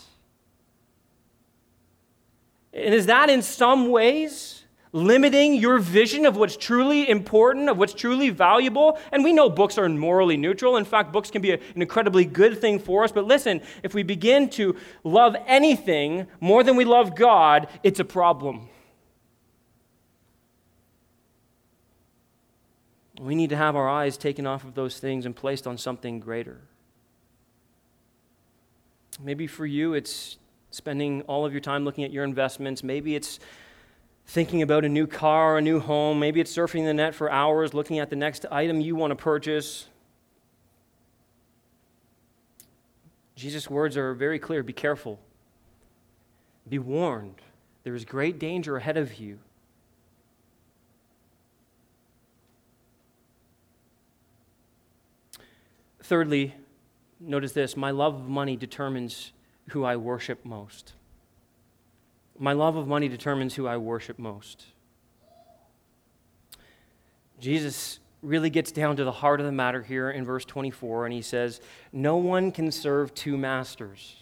[2.74, 4.58] And is that in some ways
[4.94, 8.98] limiting your vision of what's truly important, of what's truly valuable.
[9.12, 10.78] And we know books are morally neutral.
[10.78, 13.12] In fact, books can be a, an incredibly good thing for us.
[13.12, 18.06] But listen, if we begin to love anything more than we love God, it's a
[18.06, 18.70] problem.
[23.20, 26.20] We need to have our eyes taken off of those things and placed on something
[26.20, 26.62] greater.
[29.20, 30.38] Maybe for you, it's
[30.70, 32.84] spending all of your time looking at your investments.
[32.84, 33.40] Maybe it's
[34.28, 36.20] thinking about a new car, a new home.
[36.20, 39.16] Maybe it's surfing the net for hours, looking at the next item you want to
[39.16, 39.88] purchase.
[43.36, 45.20] Jesus' words are very clear be careful,
[46.68, 47.42] be warned.
[47.84, 49.40] There is great danger ahead of you.
[56.08, 56.54] Thirdly,
[57.20, 59.34] notice this my love of money determines
[59.72, 60.94] who I worship most.
[62.40, 64.68] My love of money determines who I worship most.
[67.42, 71.14] Jesus really gets down to the heart of the matter here in verse 24, and
[71.14, 71.60] he says,
[71.92, 74.16] No one can serve two masters.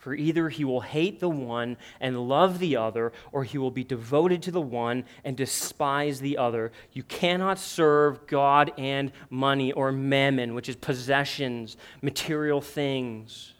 [0.00, 3.84] For either he will hate the one and love the other, or he will be
[3.84, 6.72] devoted to the one and despise the other.
[6.92, 13.52] You cannot serve God and money, or mammon, which is possessions, material things.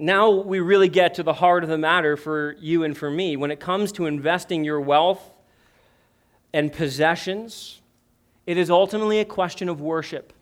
[0.00, 3.36] now we really get to the heart of the matter for you and for me.
[3.36, 5.20] When it comes to investing your wealth
[6.52, 7.80] and possessions,
[8.46, 10.32] it is ultimately a question of worship.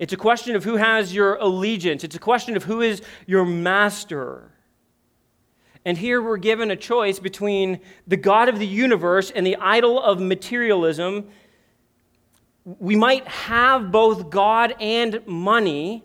[0.00, 3.44] It's a question of who has your allegiance, it's a question of who is your
[3.44, 4.50] master.
[5.84, 10.02] And here we're given a choice between the God of the universe and the idol
[10.02, 11.28] of materialism.
[12.64, 16.02] We might have both God and money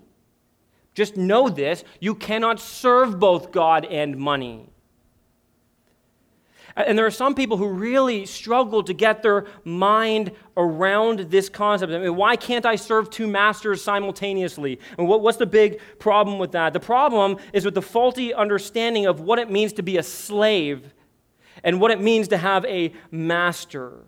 [0.93, 4.69] just know this you cannot serve both God and money.
[6.77, 11.93] And there are some people who really struggle to get their mind around this concept.
[11.93, 14.79] I mean, why can't I serve two masters simultaneously?
[14.97, 16.73] And what, what's the big problem with that?
[16.73, 20.93] The problem is with the faulty understanding of what it means to be a slave
[21.63, 24.03] and what it means to have a master.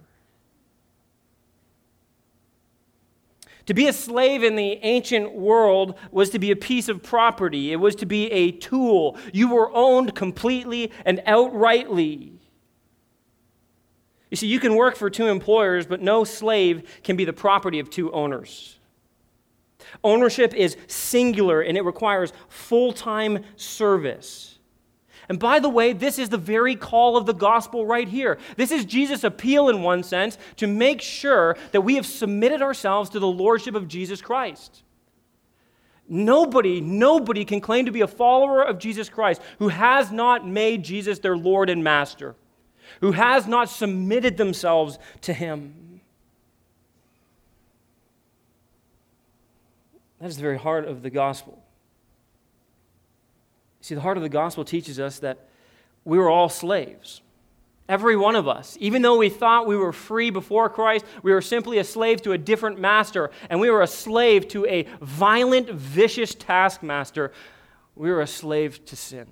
[3.68, 7.72] To be a slave in the ancient world was to be a piece of property,
[7.72, 9.18] it was to be a tool.
[9.32, 12.37] You were owned completely and outrightly.
[14.30, 17.80] You see, you can work for two employers, but no slave can be the property
[17.80, 18.78] of two owners.
[20.04, 24.60] Ownership is singular and it requires full time service.
[25.30, 28.38] And by the way, this is the very call of the gospel right here.
[28.56, 33.10] This is Jesus' appeal, in one sense, to make sure that we have submitted ourselves
[33.10, 34.84] to the lordship of Jesus Christ.
[36.08, 40.84] Nobody, nobody can claim to be a follower of Jesus Christ who has not made
[40.84, 42.36] Jesus their Lord and Master
[43.02, 46.02] who has not submitted themselves to him.
[50.20, 51.64] That is the very heart of the gospel.
[53.82, 55.48] See, the heart of the gospel teaches us that
[56.04, 57.22] we were all slaves.
[57.90, 58.78] Every one of us.
[58.82, 62.34] Even though we thought we were free before Christ, we were simply a slave to
[62.34, 67.32] a different master, and we were a slave to a violent, vicious taskmaster.
[67.96, 69.28] We were a slave to sin.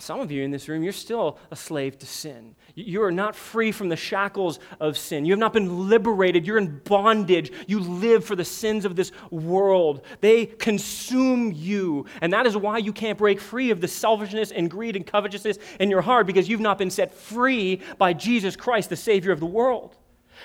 [0.00, 2.54] Some of you in this room, you're still a slave to sin.
[2.74, 5.24] You are not free from the shackles of sin.
[5.24, 6.46] You have not been liberated.
[6.46, 7.52] You're in bondage.
[7.66, 10.02] You live for the sins of this world.
[10.20, 12.06] They consume you.
[12.20, 15.58] And that is why you can't break free of the selfishness and greed and covetousness
[15.78, 19.40] in your heart because you've not been set free by Jesus Christ, the Savior of
[19.40, 19.96] the world.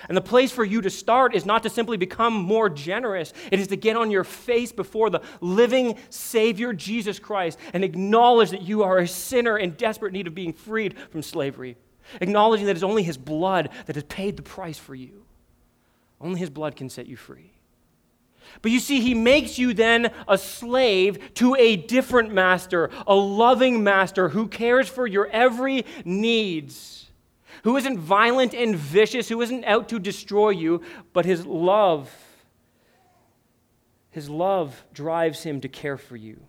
[0.08, 3.60] And the place for you to start is not to simply become more generous, it
[3.60, 8.62] is to get on your face before the living Savior, Jesus Christ, and acknowledge that
[8.62, 11.76] you are a sinner in desperate need of being freed from slavery.
[12.20, 15.24] Acknowledging that it's only His blood that has paid the price for you.
[16.20, 17.52] Only His blood can set you free.
[18.62, 23.82] But you see, he makes you then a slave to a different master, a loving
[23.82, 27.05] master who cares for your every needs
[27.66, 30.80] who isn't violent and vicious, who isn't out to destroy you,
[31.12, 32.08] but his love,
[34.10, 36.40] his love drives him to care for you.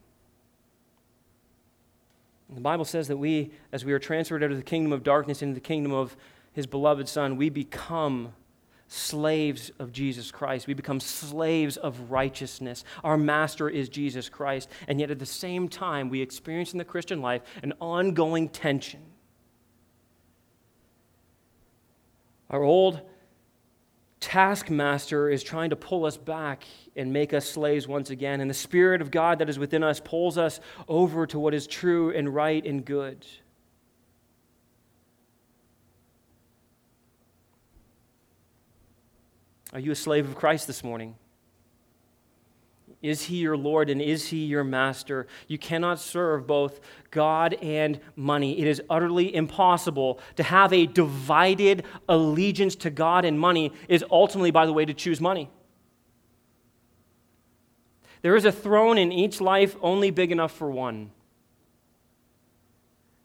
[2.53, 5.41] The Bible says that we, as we are transferred out of the kingdom of darkness
[5.41, 6.15] into the kingdom of
[6.53, 8.33] his beloved Son, we become
[8.87, 10.67] slaves of Jesus Christ.
[10.67, 12.83] We become slaves of righteousness.
[13.03, 14.69] Our master is Jesus Christ.
[14.87, 19.01] And yet, at the same time, we experience in the Christian life an ongoing tension
[22.49, 23.01] Our old
[24.19, 26.63] taskmaster is trying to pull us back
[26.95, 28.41] and make us slaves once again.
[28.41, 31.67] And the Spirit of God that is within us pulls us over to what is
[31.67, 33.25] true and right and good.
[39.73, 41.15] Are you a slave of Christ this morning?
[43.01, 45.27] Is he your Lord and is he your master?
[45.47, 46.79] You cannot serve both
[47.11, 48.59] God and money.
[48.59, 54.51] It is utterly impossible to have a divided allegiance to God and money, is ultimately,
[54.51, 55.49] by the way, to choose money.
[58.23, 61.11] There is a throne in each life only big enough for one.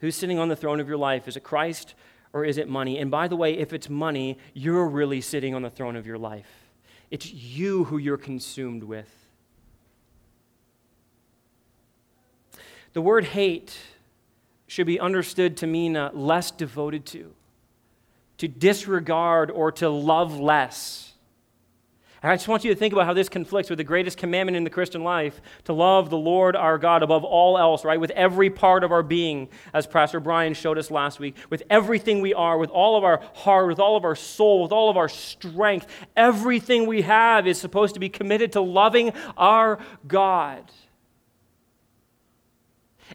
[0.01, 1.29] Who's sitting on the throne of your life?
[1.29, 1.95] Is it Christ
[2.35, 2.99] or is it money?
[2.99, 6.19] And by the way, if it's money, you're really sitting on the throne of your
[6.19, 6.71] life.
[7.11, 9.22] It's you who you're consumed with.
[12.93, 13.77] The word hate
[14.67, 17.33] should be understood to mean uh, less devoted to,
[18.39, 21.13] to disregard, or to love less.
[22.23, 24.57] And I just want you to think about how this conflicts with the greatest commandment
[24.57, 27.99] in the Christian life to love the Lord our God above all else, right?
[27.99, 32.21] With every part of our being, as Pastor Brian showed us last week, with everything
[32.21, 34.97] we are, with all of our heart, with all of our soul, with all of
[34.97, 35.89] our strength.
[36.17, 40.63] Everything we have is supposed to be committed to loving our God.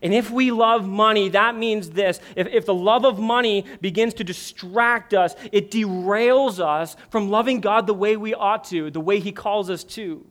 [0.02, 2.20] And if we love money, that means this.
[2.36, 7.62] If, if the love of money begins to distract us, it derails us from loving
[7.62, 10.26] God the way we ought to, the way He calls us to.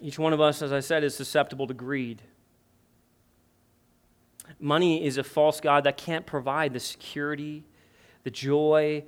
[0.00, 2.20] Each one of us, as I said, is susceptible to greed.
[4.60, 7.64] Money is a false God that can't provide the security,
[8.22, 9.04] the joy,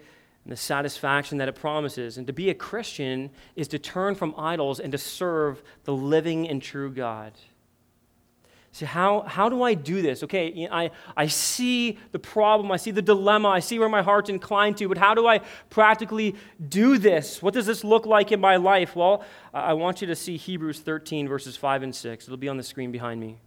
[0.47, 2.19] and the satisfaction that it promises.
[2.19, 6.49] And to be a Christian is to turn from idols and to serve the living
[6.49, 7.33] and true God.
[8.71, 10.23] So, how, how do I do this?
[10.23, 14.31] Okay, I, I see the problem, I see the dilemma, I see where my heart's
[14.31, 16.37] inclined to, but how do I practically
[16.69, 17.43] do this?
[17.43, 18.95] What does this look like in my life?
[18.95, 22.25] Well, I want you to see Hebrews 13, verses 5 and 6.
[22.25, 23.41] It'll be on the screen behind me.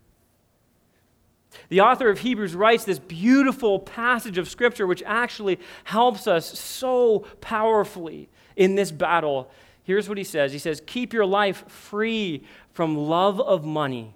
[1.70, 7.26] The author of Hebrews writes this beautiful passage of Scripture, which actually helps us so
[7.42, 9.50] powerfully in this battle.
[9.84, 12.44] Here's what he says He says, Keep your life free
[12.74, 14.14] from love of money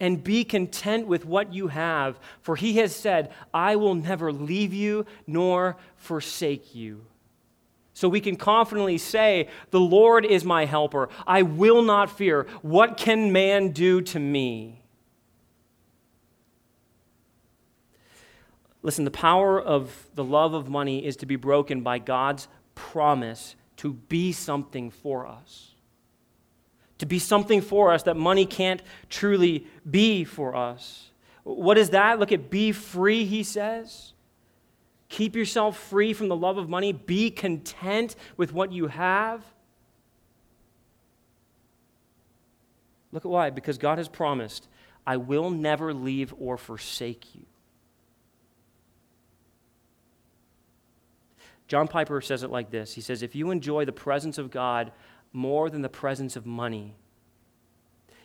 [0.00, 4.74] and be content with what you have, for he has said, I will never leave
[4.74, 7.06] you nor forsake you.
[7.92, 11.08] So we can confidently say, The Lord is my helper.
[11.26, 12.46] I will not fear.
[12.62, 14.83] What can man do to me?
[18.84, 23.56] Listen, the power of the love of money is to be broken by God's promise
[23.78, 25.74] to be something for us
[26.98, 31.10] to be something for us that money can't truly be for us.
[31.42, 32.18] What is that?
[32.18, 34.12] Look at be free, he says.
[35.08, 36.92] Keep yourself free from the love of money.
[36.92, 39.44] Be content with what you have.
[43.12, 43.50] Look at why.
[43.50, 44.66] Because God has promised,
[45.06, 47.42] I will never leave or forsake you.
[51.66, 54.92] John Piper says it like this He says, If you enjoy the presence of God
[55.32, 56.94] more than the presence of money,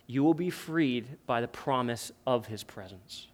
[0.07, 3.27] you will be freed by the promise of his presence.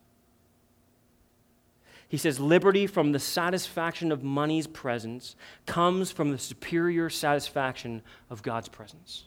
[2.07, 5.35] He says, liberty from the satisfaction of money's presence
[5.65, 9.25] comes from the superior satisfaction of God's presence.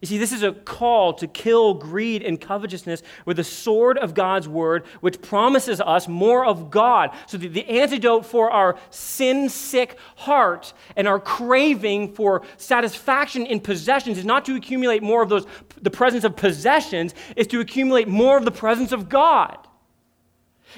[0.00, 4.14] You see, this is a call to kill greed and covetousness with the sword of
[4.14, 7.10] God's word, which promises us more of God.
[7.26, 14.18] So, the, antidote for our sin sick heart and our craving for satisfaction in possessions
[14.18, 15.46] is not to accumulate more of those,
[15.80, 19.67] the presence of possessions, is to accumulate more of the presence of God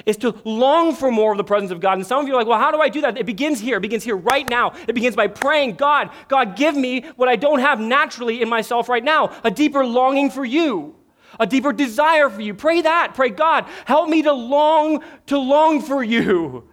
[0.07, 1.99] is to long for more of the presence of God.
[1.99, 3.19] And some of you are like, well, how do I do that?
[3.19, 3.79] It begins here.
[3.79, 4.73] It begins here right now.
[4.89, 8.89] It begins by praying, God, God, give me what I don't have naturally in myself
[8.89, 10.95] right now a deeper longing for you,
[11.39, 12.55] a deeper desire for you.
[12.55, 13.15] Pray that.
[13.15, 16.69] Pray, God, help me to long, to long for you.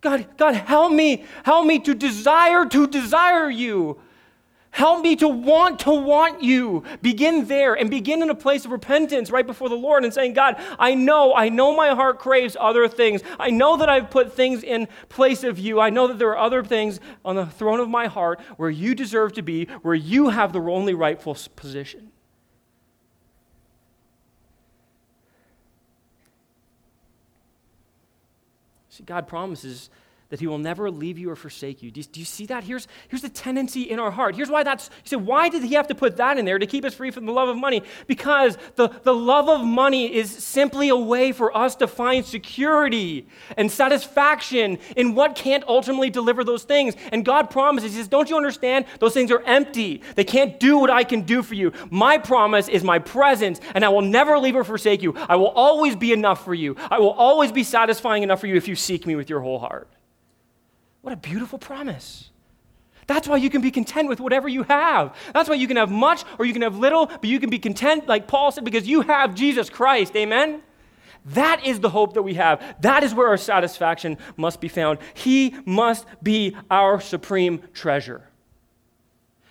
[0.00, 3.98] God, God, help me, help me to desire to desire you.
[4.72, 6.82] Help me to want to want you.
[7.02, 10.32] Begin there and begin in a place of repentance right before the Lord and saying,
[10.32, 13.20] God, I know, I know my heart craves other things.
[13.38, 15.78] I know that I've put things in place of you.
[15.78, 18.94] I know that there are other things on the throne of my heart where you
[18.94, 22.10] deserve to be, where you have the only rightful position.
[28.88, 29.90] See, God promises
[30.32, 31.90] that he will never leave you or forsake you.
[31.90, 32.06] Do, you.
[32.10, 32.64] do, you see that?
[32.64, 34.34] Here's, here's the tendency in our heart.
[34.34, 36.64] Here's why that's, you say, why did he have to put that in there to
[36.66, 37.82] keep us free from the love of money?
[38.06, 43.28] Because the, the love of money is simply a way for us to find security
[43.58, 46.94] and satisfaction in what can't ultimately deliver those things.
[47.12, 48.86] And God promises, he says, don't you understand?
[49.00, 50.00] Those things are empty.
[50.14, 51.74] They can't do what I can do for you.
[51.90, 55.14] My promise is my presence, and I will never leave or forsake you.
[55.14, 56.74] I will always be enough for you.
[56.90, 59.58] I will always be satisfying enough for you if you seek me with your whole
[59.58, 59.90] heart.
[61.02, 62.30] What a beautiful promise.
[63.06, 65.14] That's why you can be content with whatever you have.
[65.34, 67.58] That's why you can have much or you can have little, but you can be
[67.58, 70.16] content, like Paul said, because you have Jesus Christ.
[70.16, 70.62] Amen?
[71.26, 72.62] That is the hope that we have.
[72.80, 74.98] That is where our satisfaction must be found.
[75.14, 78.28] He must be our supreme treasure.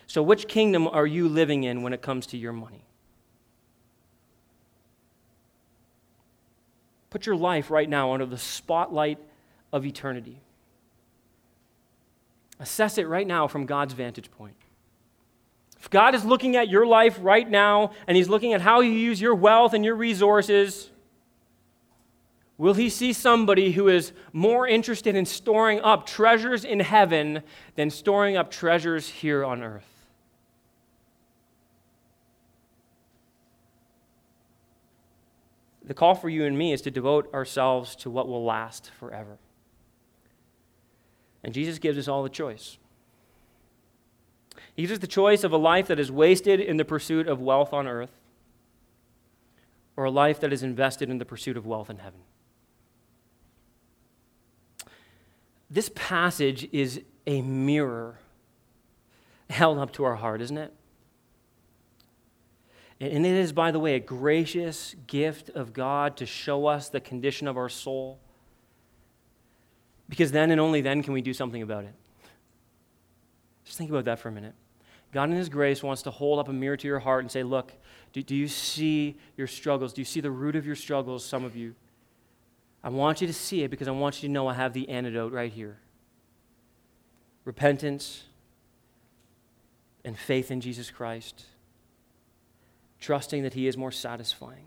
[0.08, 2.84] So, which kingdom are you living in when it comes to your money?
[7.10, 9.20] Put your life right now under the spotlight
[9.72, 10.42] of eternity.
[12.62, 14.54] Assess it right now from God's vantage point.
[15.80, 18.92] If God is looking at your life right now and He's looking at how you
[18.92, 20.92] use your wealth and your resources,
[22.60, 27.42] will He see somebody who is more interested in storing up treasures in heaven
[27.74, 29.88] than storing up treasures here on earth?
[35.84, 39.40] The call for you and me is to devote ourselves to what will last forever.
[41.44, 42.78] And Jesus gives us all the choice.
[44.76, 47.42] He gives us the choice of a life that is wasted in the pursuit of
[47.42, 48.12] wealth on earth
[49.98, 52.22] or a life that is invested in the pursuit of wealth in heaven.
[55.70, 58.20] This passage is a mirror
[59.50, 60.74] held up to our heart, isn't it?
[63.00, 67.00] And it is, by the way, a gracious gift of God to show us the
[67.00, 68.20] condition of our soul
[70.12, 71.94] because then and only then can we do something about it.
[73.64, 74.54] Just think about that for a minute.
[75.14, 77.44] God, in His grace, wants to hold up a mirror to your heart and say,
[77.44, 77.72] Look,
[78.12, 79.94] do, do you see your struggles?
[79.94, 81.76] Do you see the root of your struggles, some of you?
[82.84, 84.90] I want you to see it because I want you to know I have the
[84.90, 85.80] antidote right here
[87.46, 88.26] repentance
[90.04, 91.46] and faith in Jesus Christ,
[93.00, 94.66] trusting that He is more satisfying.